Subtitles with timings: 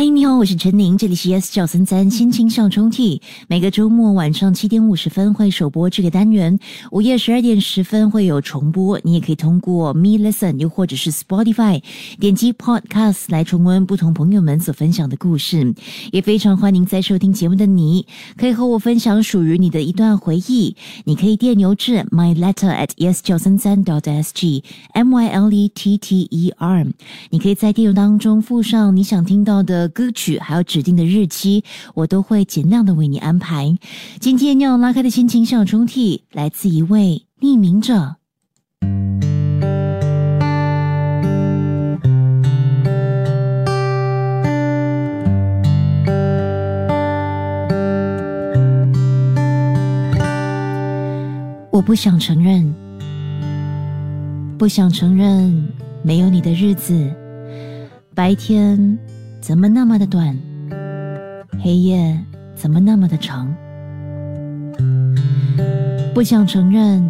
[0.00, 3.20] 嗨，你好，我是陈宁，这里是 Yes 赵三三心情上抽屉。
[3.48, 6.58] 每个周末晚上七点五十分会首播这个单元，
[6.90, 8.98] 午夜十二点十分会有重播。
[9.04, 11.82] 你也可以通过 Me Listen 又或者是 Spotify
[12.18, 15.74] 点击 Podcast 来重温不同朋友们所分享的故事。
[16.12, 18.06] 也非常欢迎在收听节目的你，
[18.38, 20.74] 可以和我分享属于你的一段回忆。
[21.04, 24.64] 你可以电邮至 My Letter at Yes 赵三三 dot S G
[24.94, 26.86] M Y L E T T E R。
[27.28, 29.89] 你可以在电邮当中附上你想听到的。
[29.90, 31.62] 歌曲还有指定的日期，
[31.94, 33.76] 我都会尽量的为你安排。
[34.18, 38.16] 今天要拉开的心情小抽屉，来自一位匿名者。
[51.72, 52.74] 我不想承认，
[54.58, 55.66] 不想承认，
[56.02, 57.10] 没有你的日子，
[58.14, 58.98] 白天。
[59.40, 60.36] 怎么那么的短？
[61.62, 62.18] 黑夜
[62.54, 63.52] 怎么那么的长？
[66.14, 67.02] 不想承认，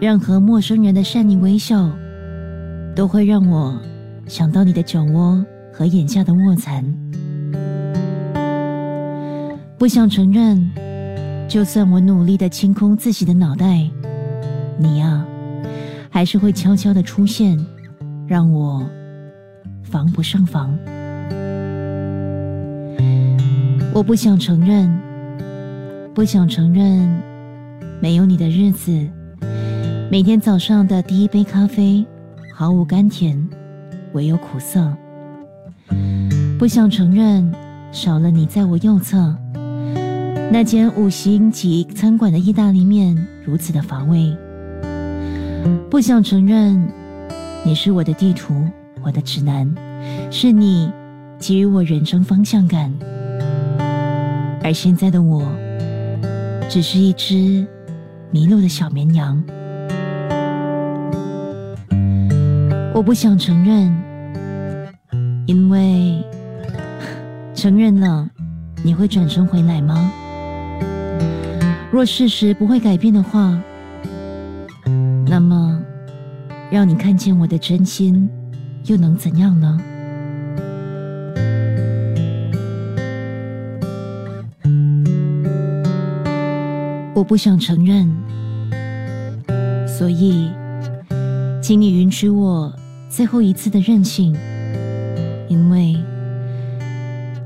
[0.00, 1.90] 任何陌生人的善意微笑，
[2.94, 3.76] 都会让我
[4.26, 6.84] 想到你的酒窝和眼下的卧蚕。
[9.76, 10.70] 不想承认，
[11.48, 13.90] 就算我努力的清空自己的脑袋，
[14.78, 15.26] 你呀，
[16.10, 17.58] 还是会悄悄的出现，
[18.26, 18.88] 让我
[19.82, 20.72] 防不胜防。
[23.96, 24.94] 我不想承认，
[26.14, 27.08] 不想承认，
[27.98, 28.92] 没有你的日子，
[30.10, 32.04] 每天早上的第一杯咖啡
[32.54, 33.48] 毫无甘甜，
[34.12, 34.94] 唯有苦涩。
[36.58, 37.50] 不想承认，
[37.90, 39.34] 少了你在我右侧，
[40.52, 44.36] 那间五星级餐馆的意大利面如此的乏味。
[45.88, 46.86] 不想承认，
[47.64, 48.62] 你是我的地图，
[49.02, 49.74] 我的指南，
[50.30, 50.92] 是你
[51.38, 52.92] 给予我人生方向感。
[54.66, 55.44] 而现在的我，
[56.68, 57.64] 只是一只
[58.32, 59.40] 迷路的小绵羊。
[62.92, 63.96] 我不想承认，
[65.46, 66.20] 因为
[67.54, 68.28] 承认了，
[68.82, 70.10] 你会转身回来吗？
[71.92, 73.56] 若事实不会改变的话，
[75.28, 75.80] 那么
[76.72, 78.28] 让你看见我的真心，
[78.86, 79.80] 又能怎样呢？
[87.16, 88.06] 我不想承认，
[89.88, 90.52] 所以，
[91.62, 92.70] 请你允许我
[93.08, 94.36] 最后一次的任性，
[95.48, 95.96] 因为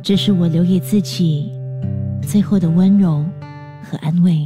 [0.03, 1.53] 这是我留给自己
[2.21, 3.25] 最后的温柔
[3.81, 4.45] 和安慰。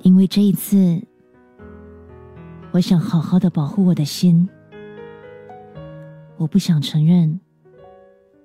[0.00, 1.02] 因为这一次，
[2.70, 4.48] 我想好好的保护我的心。
[6.38, 7.38] 我不想承认，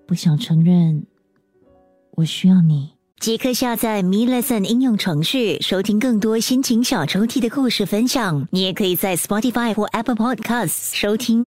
[0.06, 1.02] 不想承认。
[2.16, 2.90] 我需要你。
[3.20, 8.48] 即刻下载 Me Lesson 应用程序，收听更多心情小抽屉的故事分享。
[8.52, 11.44] 你也可以在 Spotify 或 Apple Podcasts 收听。